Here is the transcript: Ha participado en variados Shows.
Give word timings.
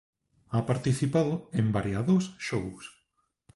Ha 0.49 0.65
participado 0.65 1.47
en 1.53 1.71
variados 1.71 2.35
Shows. 2.39 2.89